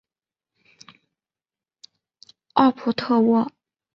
[2.53, 3.51] 奥普特沃。